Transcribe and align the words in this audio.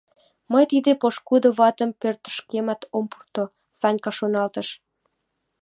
«Мый 0.51 0.63
тиде 0.71 0.91
пошкудо 1.01 1.49
ватым 1.59 1.91
пӧртышкемат 1.99 2.81
ом 2.97 3.05
пурто,— 3.11 3.43
Санька 3.79 4.11
шоналтыш. 4.17 4.67